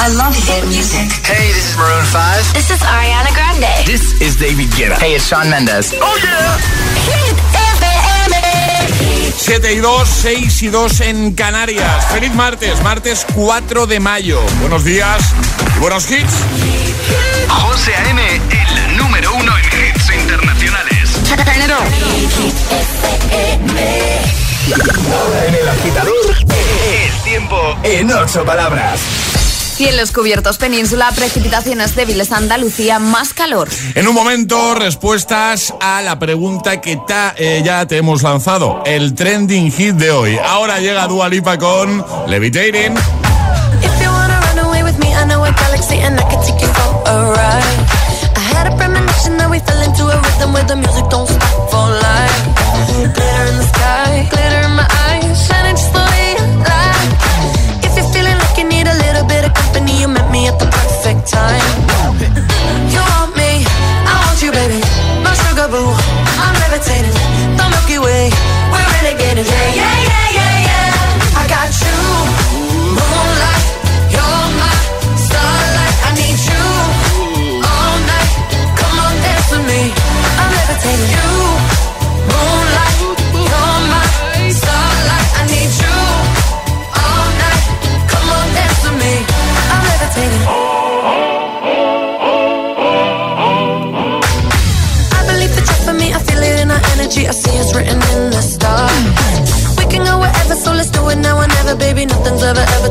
[0.00, 1.10] I love hit music.
[1.26, 2.54] Hey, this is Maroon 5.
[2.54, 3.66] This is Ariana Grande.
[3.84, 4.96] This is David Guetta.
[4.98, 5.92] Hey, it's Sean Mendes.
[6.00, 6.56] Oh yeah.
[7.10, 7.36] Hit
[7.74, 8.34] FM.
[9.36, 12.06] 7 y 2, 6 y 2 en Canarias.
[12.12, 14.40] Feliz martes, martes 4 de mayo.
[14.60, 15.20] Buenos días
[15.76, 16.34] y buenos hits.
[17.48, 21.10] José A.M., el número uno en hits internacionales.
[25.12, 26.36] Ahora en el agitador,
[26.86, 29.00] El tiempo en ocho palabras.
[29.78, 33.68] Cielos cubiertos península, precipitaciones débiles Andalucía, más calor.
[33.94, 39.14] En un momento, respuestas a la pregunta que ta- eh, ya te hemos lanzado, el
[39.14, 40.36] trending hit de hoy.
[40.44, 42.94] Ahora llega Dua Lipa con Levitating.
[42.96, 43.98] If
[61.30, 62.07] time.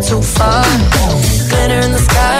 [0.07, 0.63] Too far.
[1.49, 2.36] Glitter in the sky,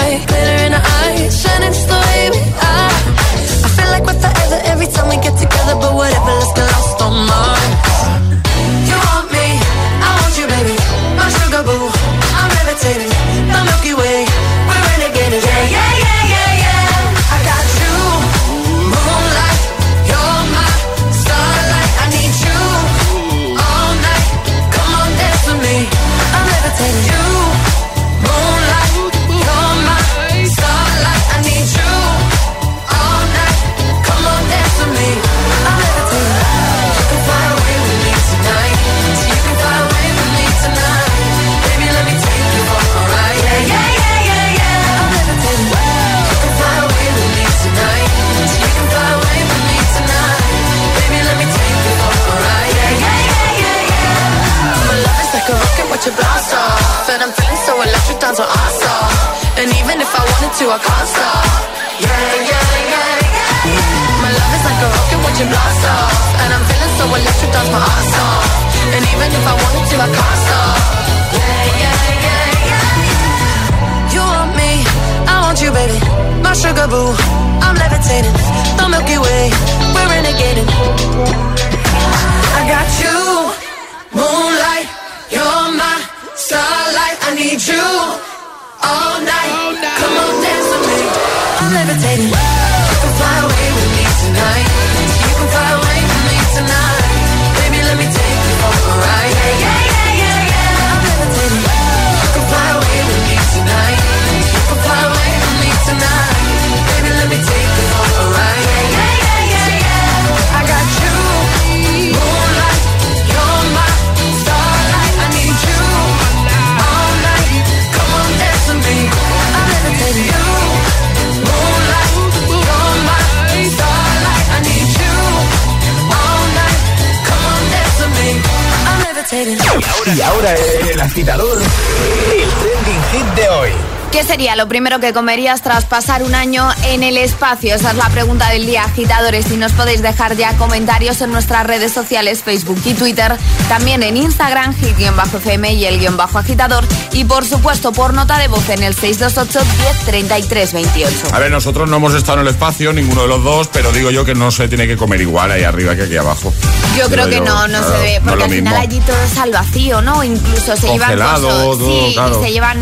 [129.37, 133.96] Y ahora el agitador, el trending hit de hoy.
[134.17, 137.75] ¿Qué sería lo primero que comerías tras pasar un año en el espacio?
[137.75, 139.51] Esa es la pregunta del día, agitadores.
[139.51, 143.37] Y nos podéis dejar ya comentarios en nuestras redes sociales, Facebook y Twitter.
[143.69, 146.83] También en Instagram, hit-fm y el guion bajo agitador.
[147.11, 151.15] Y por supuesto, por nota de voz en el 628 10 28.
[151.31, 154.09] A ver, nosotros no hemos estado en el espacio, ninguno de los dos, pero digo
[154.09, 156.51] yo que no se tiene que comer igual ahí arriba que aquí abajo.
[156.97, 158.79] Yo creo que yo, no, no claro, se ve, porque al final mismo.
[158.79, 160.23] allí todo es al vacío, ¿no?
[160.23, 162.41] Incluso se llevan cosas, todo, sí, claro.
[162.41, 162.81] y se llevan,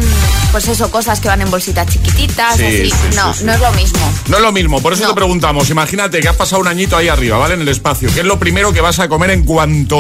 [0.54, 2.90] pues eso, cosas que van en bolsitas chiquititas, Sí, así.
[2.92, 3.44] sí, no, sí.
[3.44, 4.14] no es lo mismo.
[4.28, 5.10] No es lo mismo, por eso No.
[5.10, 7.54] te preguntamos, imagínate que has pasado un añito ahí arriba, ¿vale?
[7.56, 8.10] En el espacio.
[8.14, 9.98] ¿Qué es lo primero que vas a comer en cuanto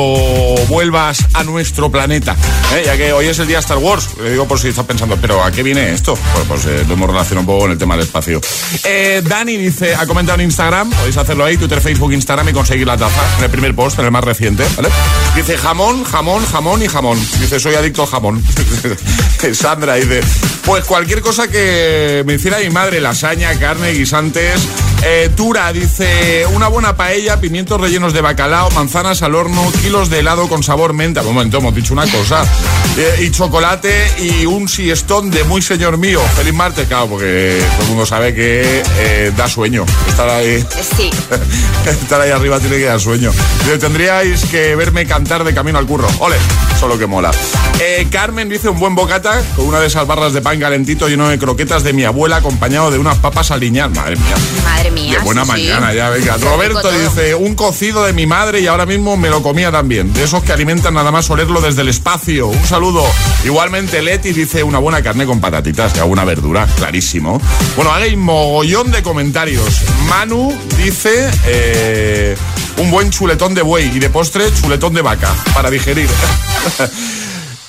[0.67, 2.35] vuelvas a nuestro planeta?
[2.75, 2.83] ¿Eh?
[2.85, 5.43] Ya que hoy es el día Star Wars, le digo por si estás pensando, ¿pero
[5.43, 6.17] a qué viene esto?
[6.33, 8.41] Pues, pues eh, lo hemos relacionado un poco con el tema del espacio.
[8.83, 12.87] Eh, Dani dice, ha comentado en Instagram, podéis hacerlo ahí, Twitter, Facebook, Instagram y conseguir
[12.87, 14.89] la taza en el primer post, en el más reciente, ¿vale?
[15.35, 17.19] Dice jamón, jamón, jamón y jamón.
[17.39, 18.43] Dice, soy adicto al jamón.
[19.53, 20.21] Sandra dice,
[20.65, 24.61] Pues cualquier cosa que me hiciera mi madre, lasaña, carne, guisantes.
[25.03, 30.19] Eh, Tura dice, una buena paella, pimientos rellenos de bacalao, manzanas al horno, kilos de
[30.19, 31.21] helado con sabor menta.
[31.21, 32.43] Un momento, hemos dicho una cosa.
[32.97, 36.21] Eh, y chocolate y un siestón de muy señor mío.
[36.35, 39.85] Feliz martes, claro, porque todo el mundo sabe que eh, da sueño.
[40.07, 40.65] Estar ahí,
[40.95, 41.09] Sí.
[41.89, 43.31] estar ahí arriba tiene que dar sueño.
[43.79, 46.07] Tendríais que verme cantar de camino al curro.
[46.19, 46.37] Ole,
[46.79, 47.31] solo que mola.
[47.79, 50.59] Eh, Carmen dice un buen bocata con una de esas barras de pan
[50.95, 53.95] calentito lleno de croquetas de mi abuela acompañado de unas papas aliñadas.
[53.95, 54.35] Madre mía.
[54.63, 55.17] Madre mía.
[55.17, 55.57] Qué buena sí, sí.
[55.57, 56.37] mañana ya, venga.
[56.37, 60.13] Roberto dice, un cocido de mi madre y ahora mismo me lo comía también.
[60.13, 62.47] De esos que alimentan nada más olerlo desde el espacio.
[62.47, 63.03] Un saludo.
[63.43, 67.41] Igualmente Leti dice una buena carne con patatitas y alguna verdura, clarísimo.
[67.75, 69.81] Bueno, hay mogollón de comentarios.
[70.07, 72.37] Manu dice eh,
[72.77, 76.09] un buen chuletón de buey y de postre chuletón de vaca para digerir.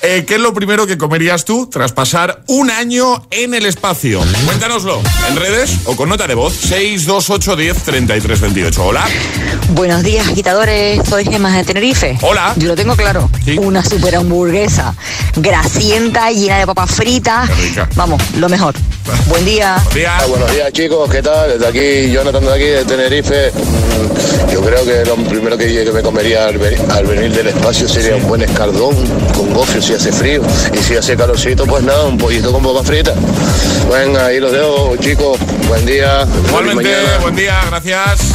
[0.03, 4.21] Eh, ¿Qué es lo primero que comerías tú tras pasar un año en el espacio?
[4.45, 8.85] Cuéntanoslo en redes o con nota de voz 628 10 33 28.
[8.85, 9.05] Hola.
[9.69, 11.01] Buenos días, agitadores.
[11.09, 12.15] Soy Gemma de Tenerife.
[12.21, 12.53] Hola.
[12.57, 13.27] Yo lo tengo claro.
[13.43, 13.57] Sí.
[13.57, 14.95] Una super hamburguesa
[15.35, 17.49] grasienta, llena de papas fritas.
[17.95, 18.75] Vamos, lo mejor.
[19.27, 19.77] Buen día.
[19.77, 20.13] Buenos días.
[20.21, 21.57] Ah, Buenos días chicos, ¿qué tal?
[21.57, 23.51] Desde aquí, Jonathan de aquí, de Tenerife.
[24.53, 27.87] Yo creo que lo primero que, que me comería al, ve- al venir del espacio
[27.89, 28.95] sería un buen escardón
[29.35, 30.41] con gofio si hace frío.
[30.73, 33.15] Y si hace calorcito, pues nada, un pollito con papas fritas.
[33.89, 35.39] Venga, ahí los dejo, chicos.
[35.67, 36.27] Buen día.
[36.49, 38.33] Igualmente, buen día, gracias.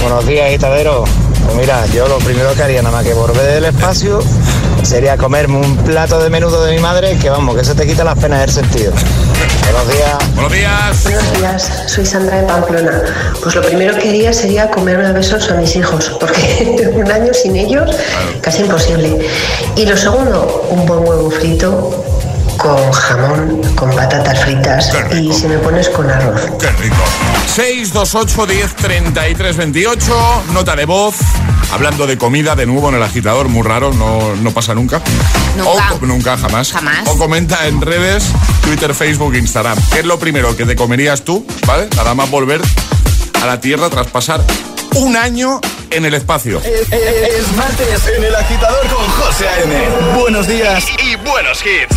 [0.00, 1.04] Buenos días, agitadero.
[1.44, 4.20] Pues mira, yo lo primero que haría nada más que volver del espacio
[4.82, 8.04] sería comerme un plato de menudo de mi madre que vamos, que se te quita
[8.04, 8.92] las penas del sentido.
[9.62, 10.34] Buenos días.
[10.34, 11.04] Buenos días.
[11.04, 13.02] Buenos días, soy Sandra de Pamplona.
[13.42, 17.32] Pues lo primero que haría sería comerme a besos a mis hijos, porque un año
[17.32, 17.96] sin ellos
[18.40, 19.18] casi imposible.
[19.76, 22.04] Y lo segundo, un buen huevo frito
[22.62, 26.40] con jamón, con patatas fritas y si me pones con arroz.
[26.60, 26.96] Qué rico.
[27.54, 30.42] 628 10 33 28.
[30.52, 31.16] Nota de voz.
[31.72, 35.00] Hablando de comida de nuevo en el agitador, muy raro, no, no pasa nunca.
[35.56, 35.92] Nunca.
[36.00, 36.70] O, nunca, jamás.
[36.72, 37.08] Jamás.
[37.08, 38.24] O comenta en redes,
[38.62, 39.78] Twitter, Facebook, Instagram.
[39.92, 41.88] ¿Qué es lo primero que te comerías tú, ¿vale?
[41.96, 42.60] Nada más volver
[43.42, 44.40] a la Tierra tras pasar
[44.96, 45.60] un año
[45.90, 46.60] en el espacio.
[46.60, 50.18] Es, es- es martes en el agitador con José A.M.
[50.20, 50.84] Buenos días.
[51.02, 51.96] Y buenos hits.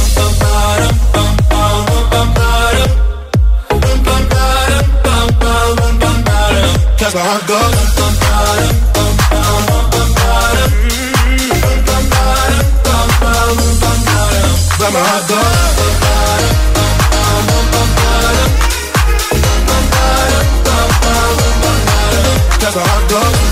[7.13, 7.71] Bum, bum,
[14.91, 15.51] ba-dum.
[22.59, 23.50] But my heart goes.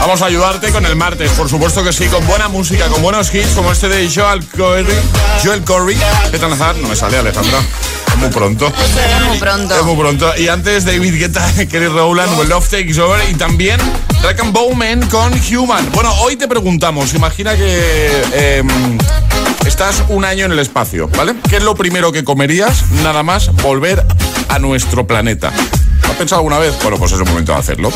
[0.00, 3.32] Vamos a ayudarte con el martes, por supuesto que sí, con buena música, con buenos
[3.32, 4.84] hits como este de Joel Corey.
[5.42, 5.96] Joel Corey.
[6.30, 6.50] ¿Qué tal?
[6.82, 7.60] No me sale, Alejandra.
[8.20, 8.66] Muy pronto.
[8.66, 9.74] Es muy pronto.
[9.74, 10.32] Es muy pronto.
[10.36, 13.80] Y antes David Guetta, Kelly Rowland, When Love Takes Over y también
[14.20, 15.90] Track and Bowman con Human.
[15.92, 18.98] Bueno, hoy te preguntamos, imagina que em,
[19.66, 21.34] estás un año en el espacio, ¿vale?
[21.48, 24.04] ¿Qué es lo primero que comerías nada más volver
[24.48, 25.50] a nuestro planeta?
[26.02, 26.74] ¿Lo has pensado alguna vez?
[26.82, 27.90] Bueno, pues es el momento de hacerlo.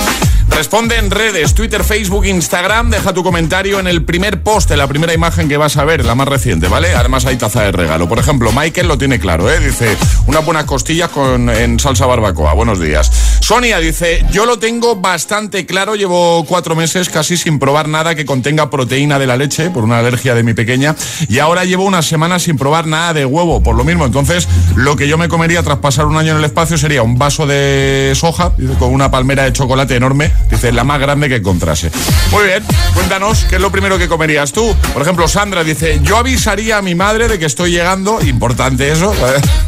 [0.55, 2.89] Responde en redes, Twitter, Facebook, Instagram.
[2.91, 6.15] Deja tu comentario en el primer post, la primera imagen que vas a ver, la
[6.15, 6.95] más reciente, ¿vale?
[6.95, 8.09] Además hay taza de regalo.
[8.09, 9.59] Por ejemplo, Michael lo tiene claro, ¿eh?
[9.59, 9.97] Dice,
[10.29, 12.55] unas buenas costillas con, en salsa barbacoa.
[12.55, 13.34] Buenos días.
[13.45, 15.97] Sonia dice, yo lo tengo bastante claro.
[15.97, 19.99] Llevo cuatro meses casi sin probar nada que contenga proteína de la leche por una
[19.99, 20.97] alergia de mi pequeña.
[21.29, 24.07] Y ahora llevo unas semanas sin probar nada de huevo, por lo mismo.
[24.07, 27.19] Entonces, lo que yo me comería tras pasar un año en el espacio sería un
[27.19, 30.33] vaso de soja con una palmera de chocolate enorme.
[30.51, 31.91] Dice, la más grande que encontrase.
[32.31, 34.75] Muy bien, cuéntanos, ¿qué es lo primero que comerías tú?
[34.95, 39.15] Por ejemplo, Sandra dice, yo avisaría a mi madre de que estoy llegando, importante eso,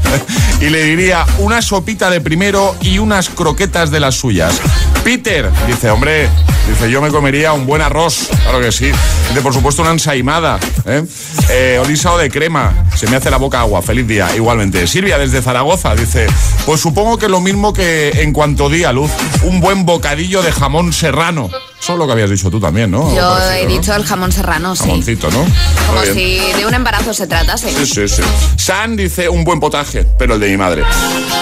[0.63, 4.61] y le diría una sopita de primero y unas croquetas de las suyas.
[5.03, 6.29] Peter dice, hombre,
[6.69, 8.87] dice, yo me comería un buen arroz, claro que sí.
[9.29, 11.05] Dice, por supuesto, una ensaimada, ¿eh?
[11.51, 11.83] Eh,
[12.19, 14.87] de crema, se me hace la boca agua, feliz día, igualmente.
[14.87, 16.29] Silvia desde Zaragoza dice,
[16.65, 19.11] pues supongo que lo mismo que en cuanto di a luz,
[19.43, 21.51] un buen bocadillo de jamón serrano.
[21.81, 23.15] Eso es lo que habías dicho tú también, ¿no?
[23.15, 23.69] Yo parecido, he ¿no?
[23.69, 24.85] dicho el jamón serrano, sí.
[24.85, 25.45] Jamoncito, ¿no?
[25.87, 27.71] Como si de un embarazo se tratase.
[27.71, 28.23] Sí, sí, sí.
[28.57, 30.83] San dice un buen potaje, pero el de mi madre.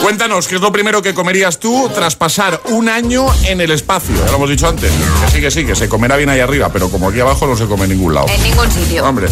[0.02, 4.14] Cuéntanos, ¿qué es lo primero que comerías tú tras pasar un año en el espacio?
[4.22, 4.92] Ya lo hemos dicho antes.
[5.24, 7.56] Que sí, que sí, que se comerá bien ahí arriba, pero como aquí abajo no
[7.56, 8.26] se come en ningún lado.
[8.28, 9.02] En ningún sitio.
[9.06, 9.28] Hombre,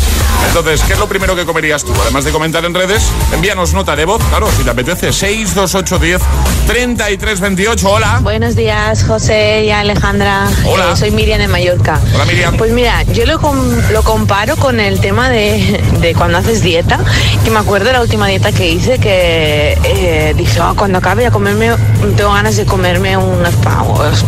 [0.48, 1.92] entonces, ¿qué es lo primero que comerías tú?
[2.00, 3.02] Además de comentar en redes,
[3.34, 6.22] envíanos nota de voz, claro, si te apetece, 62810
[6.66, 7.90] 3328.
[7.90, 8.20] Hola.
[8.22, 10.48] Buenos días, José y Alejandra.
[10.64, 10.91] Hola.
[10.96, 11.98] Soy Miriam de Mallorca.
[12.14, 12.56] Hola, Miriam.
[12.56, 16.98] Pues mira, yo lo, com- lo comparo con el tema de, de cuando haces dieta,
[17.44, 21.26] que me acuerdo de la última dieta que hice, que eh, dije, "Ah, cuando acabe
[21.26, 21.70] a comerme,
[22.16, 23.50] tengo ganas de comerme una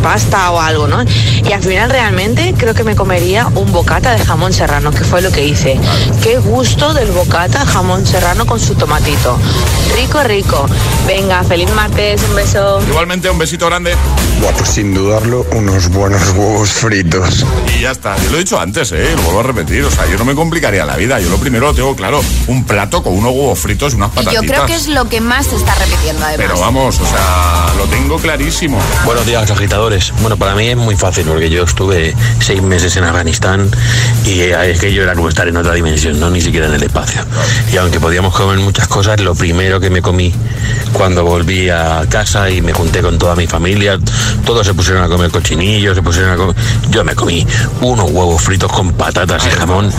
[0.03, 1.03] pasta o algo, ¿no?
[1.03, 5.21] Y al final realmente creo que me comería un bocata de jamón serrano, que fue
[5.23, 5.79] lo que hice.
[6.23, 9.39] Qué gusto del bocata jamón serrano con su tomatito.
[9.97, 10.67] Rico, rico.
[11.07, 12.81] Venga, feliz martes, un beso.
[12.89, 13.95] Igualmente, un besito grande.
[14.41, 17.45] Buah, pues sin dudarlo, unos buenos huevos fritos.
[17.77, 18.17] Y ya está.
[18.23, 19.13] Yo lo he dicho antes, ¿eh?
[19.17, 19.85] Lo vuelvo a repetir.
[19.85, 21.19] O sea, yo no me complicaría la vida.
[21.21, 22.21] Yo lo primero lo tengo claro.
[22.47, 24.43] Un plato con unos huevos fritos y unas Y patatitas.
[24.43, 26.47] yo creo que es lo que más se está repitiendo además.
[26.49, 28.79] Pero vamos, o sea, lo tengo clarísimo.
[29.05, 30.13] Buenos días, agitadores.
[30.21, 33.71] Bueno, para mí es muy fácil porque yo estuve seis meses en Afganistán
[34.25, 36.75] y eh, es que yo era como estar en otra dimensión, no ni siquiera en
[36.75, 37.23] el espacio.
[37.73, 40.33] Y aunque podíamos comer muchas cosas, lo primero que me comí
[40.93, 43.99] cuando volví a casa y me junté con toda mi familia,
[44.45, 46.44] todos se pusieron a comer cochinillos, se pusieron a comer...
[46.91, 47.47] Yo me comí
[47.81, 49.91] unos huevos fritos con patatas y jamón.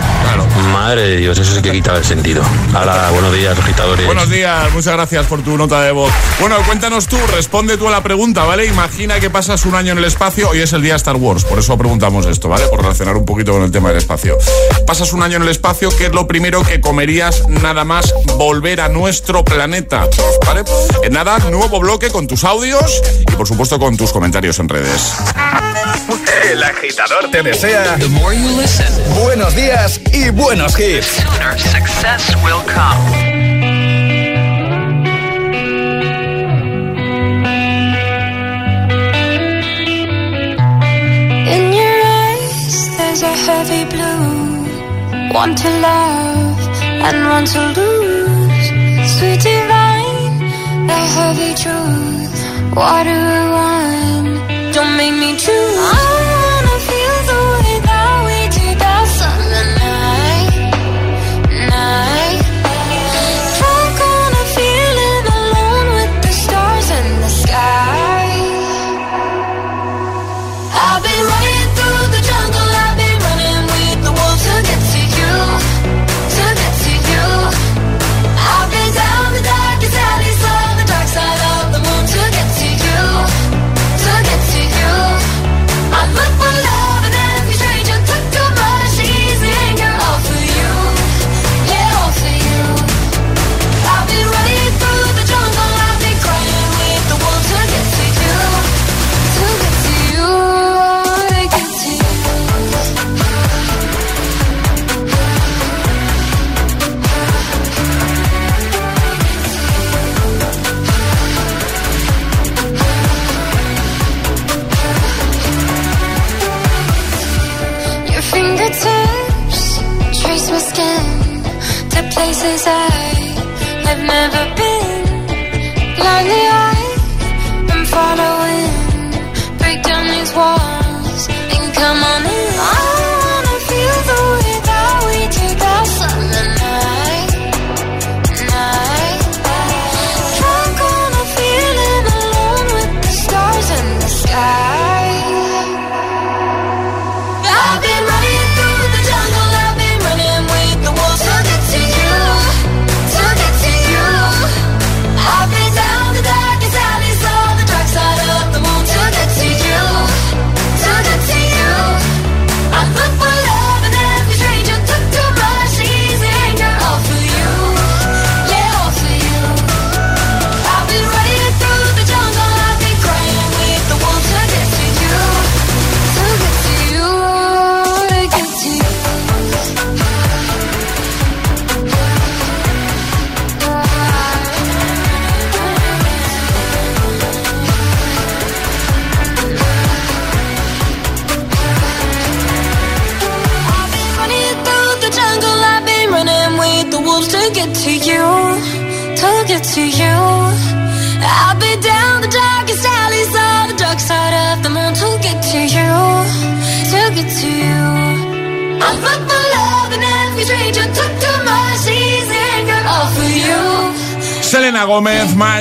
[0.73, 2.43] Madre de Dios, eso sí que quitaba el sentido.
[2.69, 4.05] Hola, buenos días, agitadores.
[4.05, 6.11] Buenos días, muchas gracias por tu nota de voz.
[6.39, 8.65] Bueno, cuéntanos tú, responde tú a la pregunta, ¿vale?
[8.65, 11.59] Imagina que pasas un año en el espacio, hoy es el día Star Wars, por
[11.59, 12.67] eso preguntamos esto, ¿vale?
[12.67, 14.37] Por relacionar un poquito con el tema del espacio.
[14.85, 18.81] Pasas un año en el espacio, ¿qué es lo primero que comerías nada más volver
[18.81, 20.07] a nuestro planeta?
[20.45, 20.63] ¿Vale?
[21.03, 25.13] En nada, nuevo bloque con tus audios y por supuesto con tus comentarios en redes.
[26.51, 27.97] El agitador te desea
[29.23, 31.23] buenos días y buenos hits.
[31.57, 33.35] success will come.
[41.55, 45.33] In your eyes, there's a heavy blue.
[45.33, 46.59] One to love
[47.07, 48.67] and one to lose.
[49.17, 50.33] Sweet divine,
[50.87, 52.35] the heavy truth.
[52.75, 53.84] Water one, don't
[55.11, 55.77] make me choose.
[55.77, 56.14] I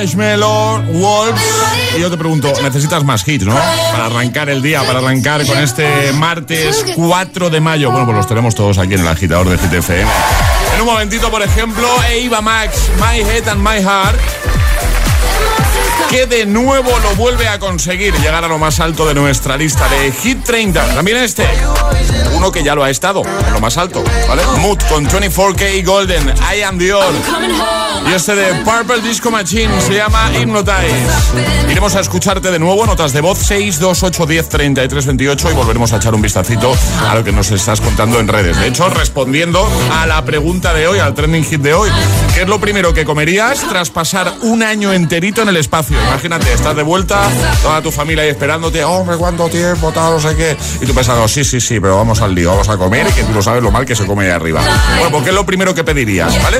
[0.05, 1.41] Gómez, Marshmello, Wolves.
[1.97, 3.55] Y yo te pregunto, necesitas más hits, ¿no?
[3.91, 7.89] Para arrancar el día, para arrancar con este martes 4 de mayo.
[7.89, 10.09] Bueno, pues los tenemos todos aquí en el agitador de GTFM.
[10.75, 14.54] En un momentito, por ejemplo, Eva Max, My Head and My Heart.
[16.09, 19.87] Que de nuevo lo vuelve a conseguir llegar a lo más alto de nuestra lista
[19.89, 20.95] de Hit 30.
[20.95, 21.45] También este,
[22.33, 24.43] uno que ya lo ha estado en lo más alto, ¿vale?
[24.59, 28.09] Mood con 24K Golden, I Am All.
[28.09, 31.71] Y este de Purple Disco Machine se llama Hypnotize.
[31.71, 36.21] Iremos a escucharte de nuevo, notas de voz 62810 3328 y volveremos a echar un
[36.21, 36.75] vistacito
[37.09, 38.59] a lo que nos estás contando en redes.
[38.59, 41.89] De hecho, respondiendo a la pregunta de hoy, al trending hit de hoy,
[42.35, 45.94] ¿qué es lo primero que comerías tras pasar un año enterito en el espacio?
[46.07, 47.21] Imagínate, estás de vuelta,
[47.61, 50.57] toda tu familia ahí esperándote, hombre, cuánto tiempo, tal, no sé qué.
[50.81, 53.33] Y tú pensando, sí, sí, sí, pero vamos al lío, vamos a comer, que tú
[53.33, 54.61] lo sabes lo mal que se come ahí arriba.
[54.95, 56.59] Bueno, pues ¿qué es lo primero que pedirías, vale?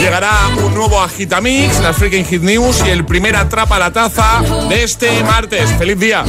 [0.00, 0.32] Llegará
[0.62, 5.22] un nuevo Agitamix, las Freaking Hit News y el primer Atrapa la Taza de este
[5.24, 5.70] martes.
[5.78, 6.24] ¡Feliz día!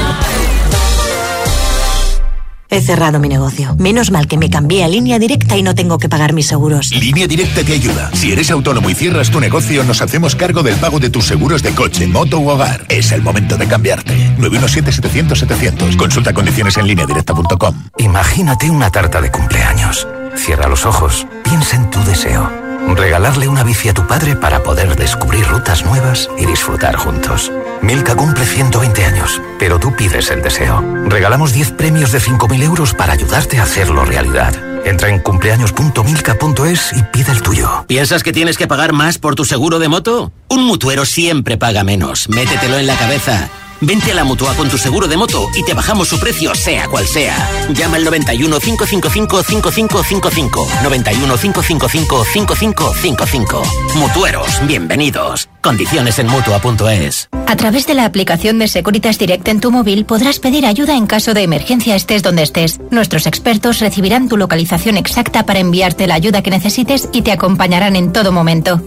[2.74, 3.76] He cerrado mi negocio.
[3.78, 6.90] Menos mal que me cambié a línea directa y no tengo que pagar mis seguros.
[6.90, 8.10] Línea Directa te ayuda.
[8.14, 11.62] Si eres autónomo y cierras tu negocio, nos hacemos cargo del pago de tus seguros
[11.62, 12.84] de coche, moto u hogar.
[12.90, 14.36] Es el momento de cambiarte.
[14.40, 15.96] 917-700-700.
[15.98, 17.76] Consulta condiciones en lineadirecta.com.
[18.00, 20.08] Imagínate una tarta de cumpleaños.
[20.36, 22.63] Cierra los ojos, piensa en tu deseo.
[22.88, 27.52] Regalarle una bici a tu padre para poder descubrir rutas nuevas y disfrutar juntos.
[27.82, 30.84] Milka cumple 120 años, pero tú pides el deseo.
[31.06, 34.54] Regalamos 10 premios de 5.000 euros para ayudarte a hacerlo realidad.
[34.86, 37.86] Entra en cumpleaños.milka.es y pide el tuyo.
[37.88, 40.32] ¿Piensas que tienes que pagar más por tu seguro de moto?
[40.50, 42.30] Un mutuero siempre paga menos.
[42.30, 43.50] Métetelo en la cabeza.
[43.86, 46.88] Vente a la Mutua con tu seguro de moto y te bajamos su precio sea
[46.88, 47.50] cual sea.
[47.74, 50.68] Llama al 91 555 5555.
[50.84, 53.64] 91 555 5555.
[53.96, 55.50] Mutueros, bienvenidos.
[55.62, 57.28] Condiciones en Mutua.es.
[57.46, 61.06] A través de la aplicación de Securitas Direct en tu móvil podrás pedir ayuda en
[61.06, 62.80] caso de emergencia estés donde estés.
[62.90, 67.98] Nuestros expertos recibirán tu localización exacta para enviarte la ayuda que necesites y te acompañarán
[67.98, 68.82] en todo momento.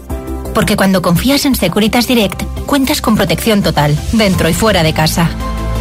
[0.56, 5.28] Porque cuando confías en Securitas Direct, cuentas con protección total, dentro y fuera de casa.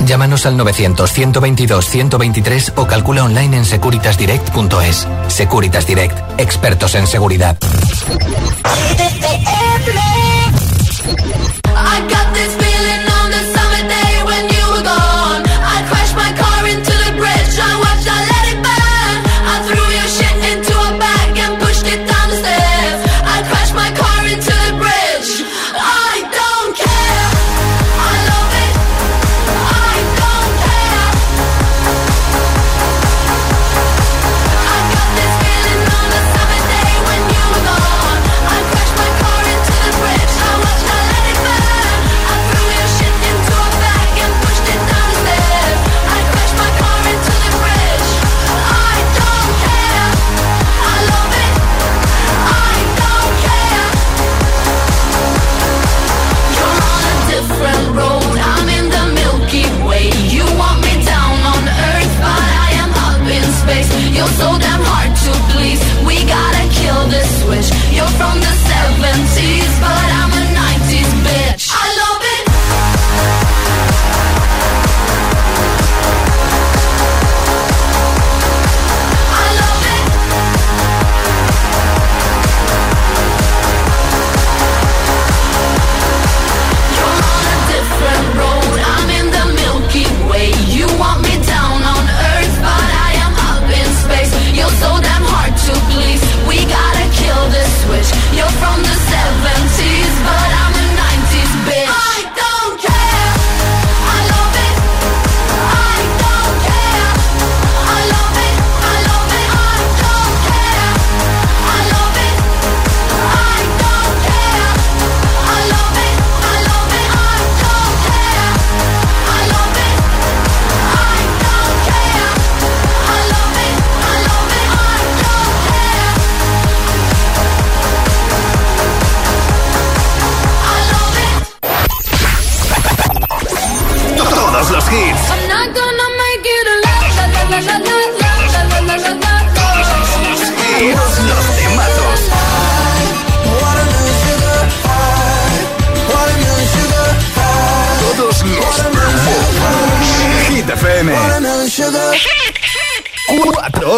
[0.06, 5.08] Llámanos al 900-122-123 o calcula online en securitasdirect.es.
[5.30, 7.58] Securitas Direct, expertos en seguridad.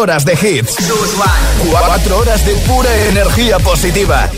[0.08, 0.74] horas de hits.
[1.70, 4.30] Cuatro horas de pura energía positiva.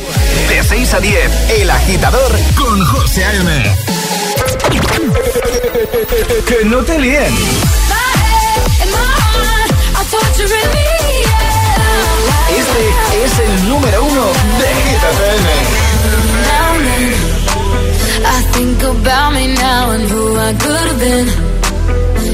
[0.49, 3.77] De 6 a 10, El Agitador con José A.M.
[6.45, 7.33] Que no te líen.
[12.49, 14.27] Este es el número uno
[14.59, 15.51] de Hit FM.
[18.27, 21.70] I think about me now and who I could have been.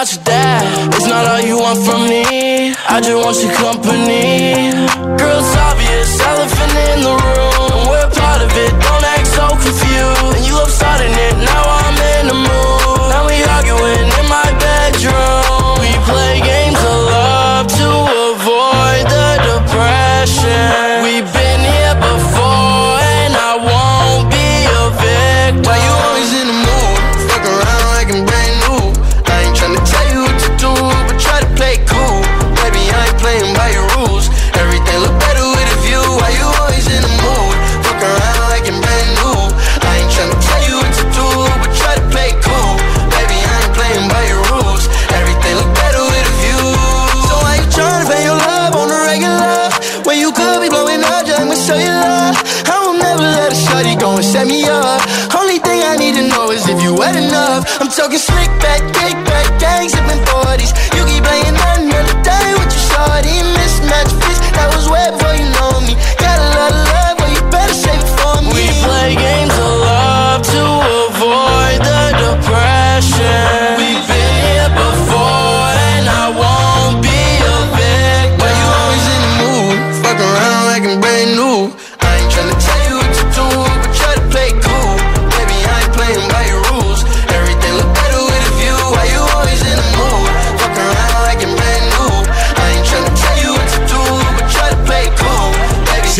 [0.00, 0.94] Not your dad.
[0.94, 2.72] It's not all you want from me.
[2.88, 4.29] I just want your company.
[54.50, 55.00] Me up.
[55.34, 57.62] Only thing I need to know is if you wet enough.
[57.80, 60.89] I'm talking slick back, kick back, gang sipping 40s.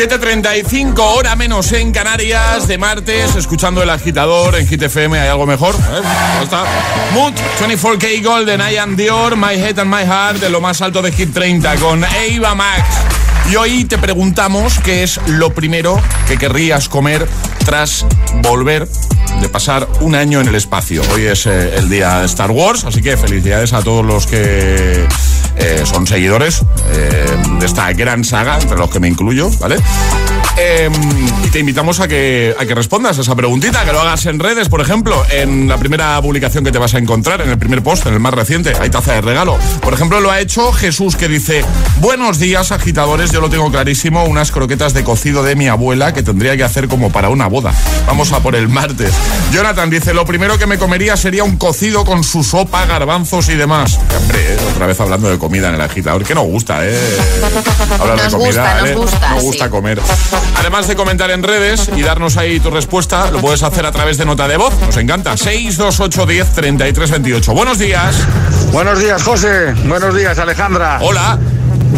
[0.00, 5.20] 7.35, hora menos en Canarias, de martes, escuchando el agitador en Hit FM.
[5.20, 5.74] ¿Hay algo mejor?
[5.74, 5.78] ¿Eh?
[5.78, 6.64] ¿Cómo está?
[7.12, 11.02] Mood, 24K Golden, I am Dior, My Head and My Heart, de lo más alto
[11.02, 12.82] de Hit 30, con Eva Max.
[13.50, 17.28] Y hoy te preguntamos qué es lo primero que querrías comer
[17.66, 18.06] tras
[18.40, 18.88] volver
[19.42, 21.02] de pasar un año en el espacio.
[21.12, 25.06] Hoy es eh, el día de Star Wars, así que felicidades a todos los que
[25.56, 29.76] eh, son seguidores eh, de esta gran saga, entre los que me incluyo, ¿vale?
[30.62, 30.90] Eh,
[31.42, 34.38] y te invitamos a que, a que respondas a esa preguntita, que lo hagas en
[34.38, 37.82] redes, por ejemplo, en la primera publicación que te vas a encontrar, en el primer
[37.82, 39.58] post, en el más reciente, hay taza de regalo.
[39.80, 41.64] Por ejemplo, lo ha hecho Jesús, que dice,
[42.00, 46.22] buenos días, agitadores, yo lo tengo clarísimo, unas croquetas de cocido de mi abuela que
[46.22, 47.72] tendría que hacer como para una boda.
[48.06, 49.14] Vamos a por el martes.
[49.52, 53.54] Jonathan dice, lo primero que me comería sería un cocido con su sopa, garbanzos y
[53.54, 53.98] demás.
[54.20, 56.98] Hombre, eh, otra vez hablando de comida en el agitador, que nos gusta, ¿eh?
[57.98, 58.94] Hablar Nos de comida, gusta, nos ¿eh?
[58.94, 59.70] gusta, Nos gusta sí.
[59.70, 60.00] comer.
[60.56, 64.18] Además de comentar en redes y darnos ahí tu respuesta, lo puedes hacer a través
[64.18, 64.74] de nota de voz.
[64.80, 65.36] Nos encanta.
[65.36, 67.52] 628 10 33 28.
[67.52, 68.16] Buenos días.
[68.72, 69.72] Buenos días, José.
[69.84, 70.98] Buenos días, Alejandra.
[71.00, 71.38] Hola.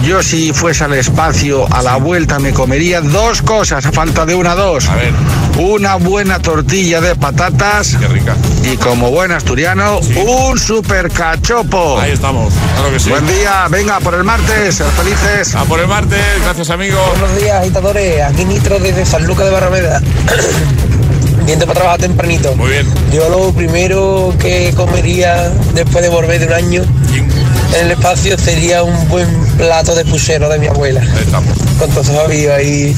[0.01, 4.35] Yo si fuese al espacio a la vuelta me comería dos cosas, a falta de
[4.35, 4.89] una dos.
[4.89, 5.13] A ver.
[5.59, 7.97] Una buena tortilla de patatas.
[8.01, 8.35] Qué rica.
[8.65, 12.01] Y como buen asturiano, un super cachopo.
[12.01, 12.53] Ahí estamos.
[12.75, 13.11] Claro que sí.
[13.11, 15.55] Buen día, venga por el martes, ser felices.
[15.55, 16.21] A por el martes.
[16.43, 16.99] Gracias, amigo.
[17.19, 18.23] Buenos días, agitadores.
[18.23, 20.01] Aquí Nitro desde San Lucas de Barrameda.
[21.45, 22.55] Viendo para trabajar tempranito.
[22.57, 22.87] Muy bien.
[23.13, 26.83] Yo lo primero que comería después de volver de un año
[27.75, 31.01] en el espacio sería un buen plato de puchero de mi abuela.
[31.01, 31.57] Ahí estamos.
[31.79, 32.95] Con todo sabio ahí.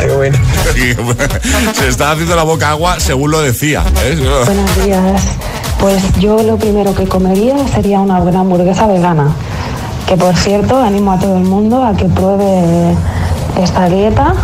[0.00, 0.38] Qué bueno.
[1.74, 3.84] Se está haciendo la boca agua según lo decía.
[4.04, 4.16] ¿eh?
[4.44, 5.22] Buenos días.
[5.80, 9.32] Pues yo lo primero que comería sería una buena hamburguesa vegana.
[10.06, 12.94] Que por cierto, animo a todo el mundo a que pruebe
[13.60, 14.34] esta dieta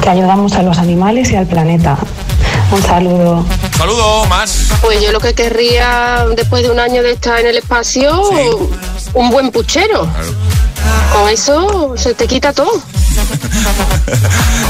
[0.00, 1.96] que ayudamos a los animales y al planeta.
[2.72, 3.44] Un saludo.
[3.76, 4.68] Saludo, más.
[4.80, 8.30] Pues yo lo que querría después de un año de estar en el espacio,
[9.14, 10.08] un buen puchero.
[11.12, 12.82] Con eso se te quita todo.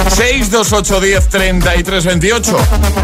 [0.09, 2.57] 628 10 33 28.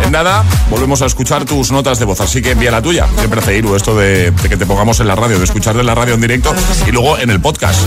[0.05, 3.07] En nada, volvemos a escuchar tus notas de voz, así que envía la tuya.
[3.18, 5.84] Siempre hace Iru esto de, de que te pongamos en la radio, de escuchar de
[5.84, 6.55] la radio en directo
[6.86, 7.80] y luego en el podcast.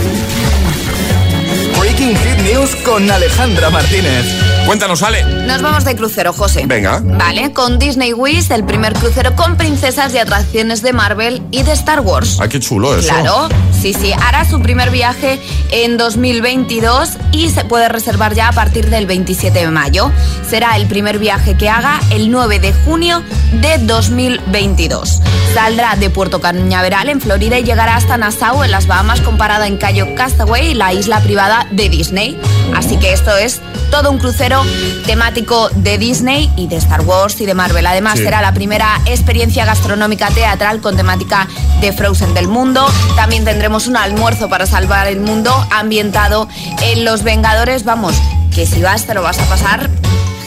[1.96, 4.26] Breaking Hit News con Alejandra Martínez.
[4.66, 5.22] Cuéntanos, Ale.
[5.46, 6.64] Nos vamos de crucero, José.
[6.66, 7.00] Venga.
[7.04, 11.72] Vale, con Disney Wish, el primer crucero con princesas y atracciones de Marvel y de
[11.72, 12.38] Star Wars.
[12.40, 13.08] Ah, qué chulo eso.
[13.08, 14.12] Claro, sí, sí.
[14.12, 15.38] Hará su primer viaje
[15.70, 20.10] en 2022 y se puede reservar ya a partir del 27 de mayo.
[20.48, 23.22] Será el primer viaje que haga el 9 de junio
[23.60, 25.20] de 2022.
[25.52, 29.68] Saldrá de Puerto Cañaveral en Florida y llegará hasta Nassau en las Bahamas con parada
[29.68, 32.40] en Cayo Castaway, la isla privada de Disney.
[32.74, 33.60] Así que esto es
[33.90, 34.62] todo un crucero
[35.06, 37.86] temático de Disney y de Star Wars y de Marvel.
[37.86, 38.24] Además, Sí.
[38.24, 41.46] será la primera experiencia gastronómica teatral con temática
[41.80, 42.86] de Frozen del mundo.
[43.16, 46.48] También tendremos un almuerzo para salvar el mundo ambientado
[46.82, 47.84] en Los Vengadores.
[47.84, 48.14] Vamos,
[48.54, 49.90] que si vas te lo vas a pasar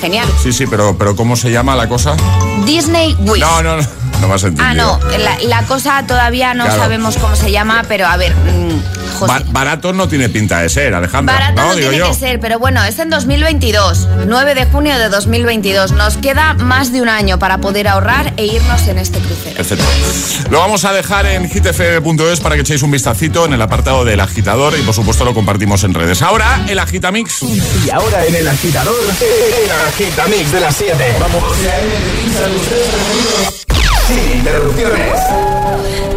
[0.02, 0.28] genial.
[0.42, 2.16] Sí, sí, pero, pero ¿cómo se llama la cosa?
[2.66, 3.42] Disney Wish.
[3.42, 3.88] No, no, no.
[4.22, 4.68] No me has entendido.
[4.68, 6.82] Ah, no, la, la cosa todavía no Claro.
[6.82, 9.44] sabemos cómo se llama, pero a ver, mm, José.
[9.48, 11.34] Barato no tiene pinta de ser, Alejandra.
[11.36, 12.12] Barato no, no, digo tiene yo.
[12.12, 15.92] que ser, pero bueno, es en 2022, 9 de junio de 2022.
[15.94, 19.56] Nos queda más de un año para poder ahorrar e irnos en este crucero.
[19.56, 19.86] Perfecto.
[20.50, 24.20] Lo vamos a dejar en hitfm.es para que echéis un vistacito en el apartado del
[24.20, 26.22] agitador y por supuesto lo compartimos en redes.
[26.22, 27.42] Ahora el agitamix.
[27.44, 31.16] Y ahora en el agitador, el agitamix de las 7.
[31.20, 31.44] Vamos.
[34.08, 36.17] Sin interrupciones.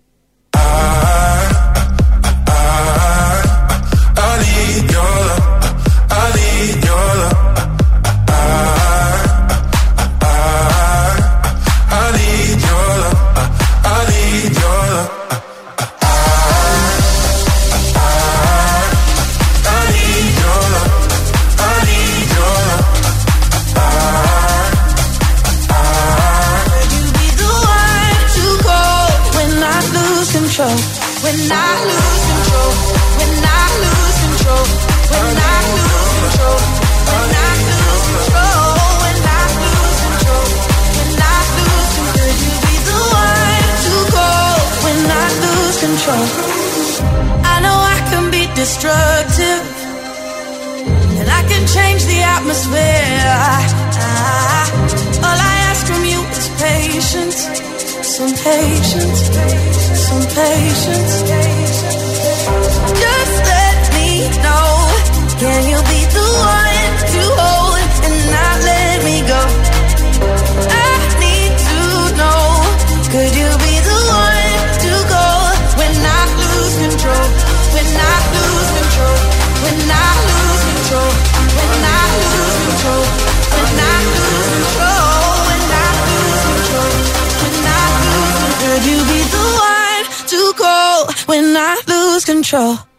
[92.51, 92.90] Control?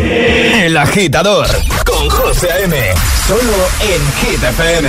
[0.00, 1.46] El agitador
[1.84, 2.76] con José A.M.
[3.26, 3.40] Solo
[3.80, 4.88] en Hit FM.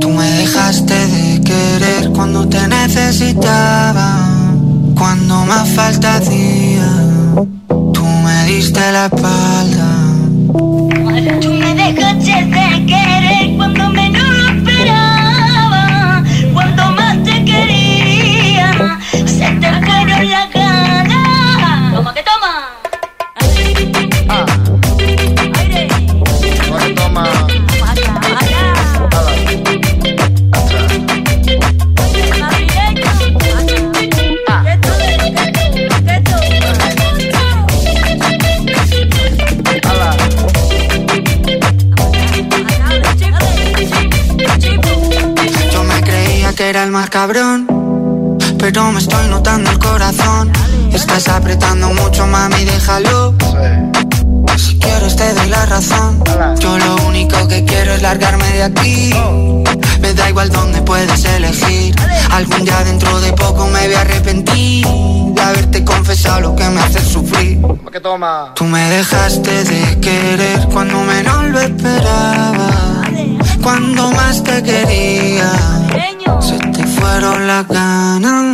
[0.00, 4.18] Tú me dejaste de querer cuando te necesitaba,
[4.96, 6.88] cuando más falta hacía.
[7.68, 9.53] Tú me diste la espalda.
[62.62, 67.00] Día dentro de poco me voy a arrepentir de haberte confesado lo que me hace
[67.00, 67.60] sufrir.
[68.54, 73.02] Tú me dejaste de querer cuando menos lo esperaba.
[73.62, 75.52] Cuando más te quería,
[76.40, 78.53] se te fueron las ganas.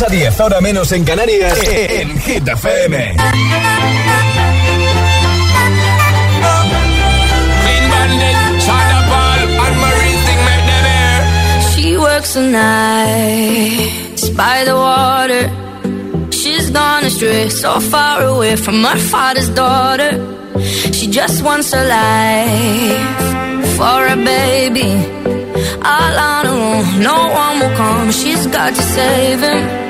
[0.00, 3.16] 6 a 10, ahora menos en Canarias, en Hit FM.
[11.74, 13.90] She works the night
[14.34, 15.50] by the water.
[16.30, 20.12] She's gone astray, so far away from her father's daughter.
[20.92, 25.20] She just wants a life for a baby.
[25.84, 27.02] all on her own.
[27.02, 29.89] No one will come, she's got to save him.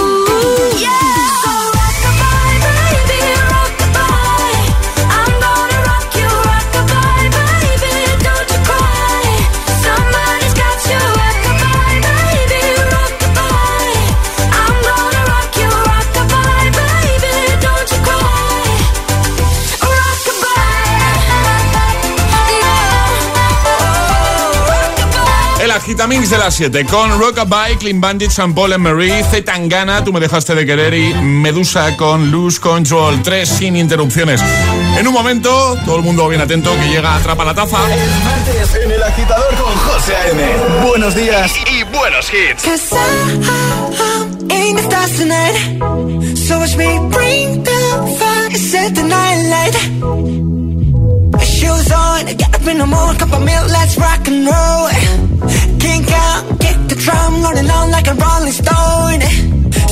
[25.81, 30.13] Agitamix de las 7 con Rockabye, Clean Bandit, San Paul and Marie, Z Tangana, Tú
[30.13, 34.41] me dejaste de querer y Medusa con Lose Control 3 sin interrupciones.
[34.99, 37.79] En un momento, todo el mundo bien atento que llega Atrapa la Taza.
[37.79, 40.87] Martes en El Agitador con José A.M.
[40.87, 42.63] Buenos días y buenos hits.
[51.43, 55.30] Shoes on, get up in the morning, cup of milk, let's rock and roll.
[55.79, 59.21] Kink out, kick the drum, rolling on like a rolling stone.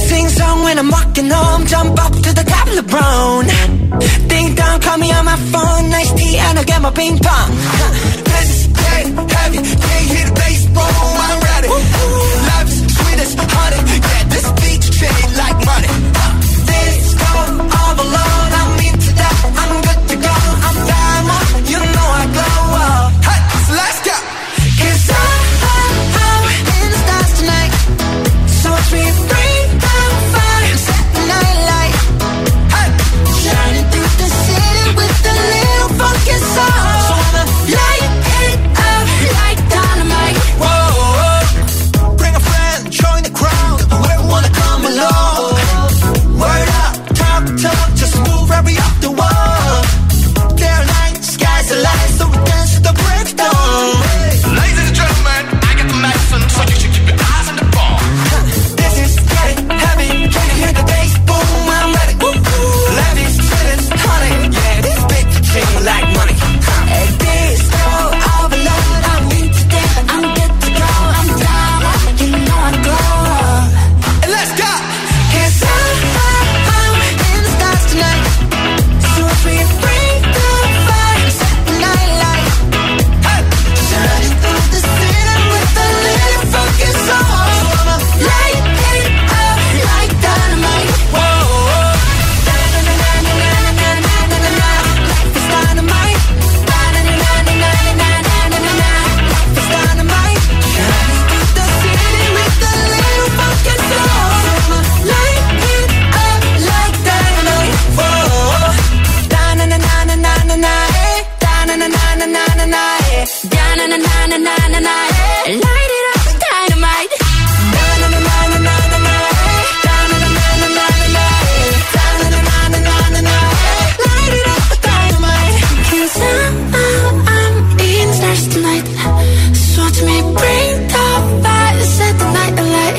[0.08, 3.46] Sing song when I'm walking home, jump up to the top of the LeBron.
[4.30, 7.50] Ding dong, call me on my phone, nice tea, and I'll get my ping pong.
[8.30, 11.70] This is dead heavy, can't hit a baseball, I'm ready.
[12.50, 15.92] Life's sweet as honey, yeah, this beach trade like money.
[16.70, 17.32] This go
[17.80, 18.39] all alone.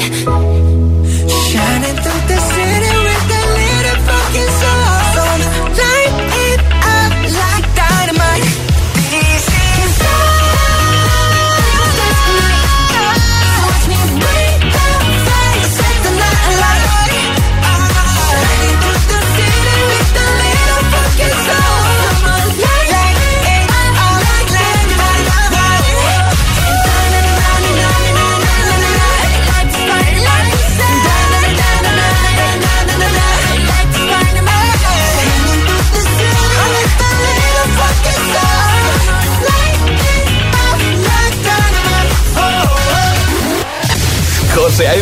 [0.00, 0.39] 嘿。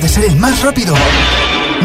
[0.00, 0.94] De ser el más rápido.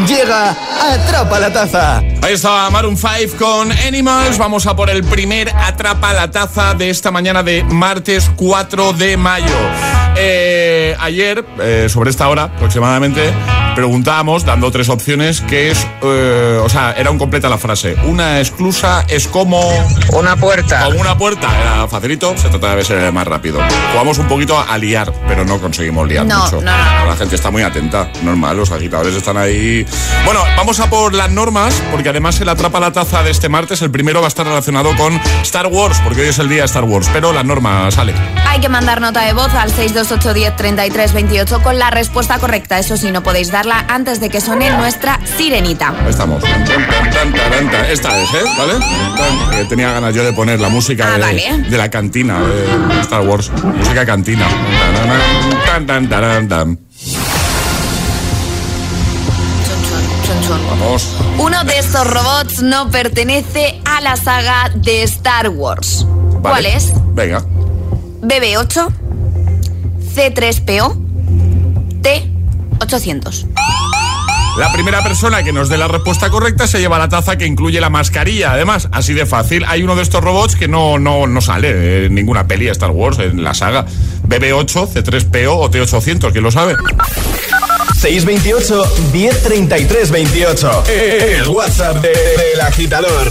[0.06, 0.56] Llega
[0.92, 1.98] Atrapa la Taza.
[2.20, 4.38] Ahí estaba Maroon 5 con Animals.
[4.38, 9.16] Vamos a por el primer Atrapa la Taza de esta mañana de martes 4 de
[9.16, 9.54] mayo.
[10.16, 13.32] Eh, ayer, eh, sobre esta hora aproximadamente,
[13.74, 17.96] preguntábamos, dando tres opciones, que es, eh, o sea, era un completa la frase.
[18.04, 19.60] Una exclusa es como...
[20.12, 20.84] Una puerta.
[20.84, 21.48] Como una puerta.
[21.60, 23.60] Era facilito, se trata de ser el más rápido.
[23.92, 26.60] Jugamos un poquito a liar, pero no conseguimos liar No, mucho.
[26.60, 27.06] no, no.
[27.06, 29.86] La gente está muy atenta, normal, los agitadores están ahí.
[30.24, 33.82] Bueno, vamos a por las normas, porque además el atrapa la taza de este martes,
[33.82, 36.66] el primero va a estar relacionado con Star Wars, porque hoy es el día de
[36.66, 38.14] Star Wars, pero la norma sale.
[38.46, 42.78] Hay que mandar nota de voz al 628 10 33 28 con la respuesta correcta.
[42.78, 45.88] Eso sí, no podéis antes de que suene nuestra sirenita.
[45.90, 46.42] Ahí estamos.
[47.90, 48.42] Esta es, ¿eh?
[48.58, 49.64] ¿Vale?
[49.66, 51.58] Tenía ganas yo de poner la música Ah, de, vale.
[51.68, 53.50] de la cantina de Star Wars.
[53.62, 54.46] Música cantina.
[55.66, 56.78] Tan, tan, tan, tan, tan.
[60.70, 61.08] Vamos.
[61.38, 66.04] Uno de estos robots no pertenece a la saga de Star Wars.
[66.08, 66.40] Vale.
[66.40, 66.92] ¿Cuál es?
[67.14, 67.42] Venga.
[68.22, 68.88] BB8,
[70.14, 70.96] C3PO,
[72.86, 73.46] T800.
[74.58, 77.80] La primera persona que nos dé la respuesta correcta se lleva la taza que incluye
[77.80, 78.52] la mascarilla.
[78.52, 79.64] Además, así de fácil.
[79.66, 82.90] Hay uno de estos robots que no, no, no sale en ninguna peli de Star
[82.90, 83.86] Wars, en la saga.
[84.28, 86.74] BB8, C3PO o T800, ¿quién lo sabe?
[87.98, 90.84] 628 1033 28.
[90.88, 93.30] El WhatsApp de- del agitador.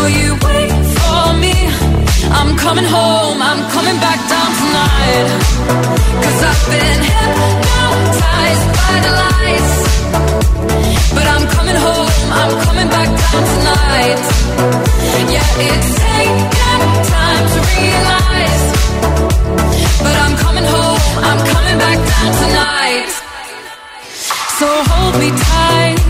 [0.00, 1.54] Know you wait for me.
[2.32, 5.28] I'm coming home, I'm coming back down tonight.
[6.24, 9.76] Cause I've been hypnotized by the lights.
[11.16, 14.20] But I'm coming home, I'm coming back down tonight.
[15.34, 18.64] Yeah, it's taken time to realize.
[20.04, 23.08] But I'm coming home, I'm coming back down tonight.
[24.58, 26.09] So hold me tight.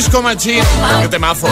[0.00, 0.64] Disco Machine.
[1.02, 1.46] Qué temazo.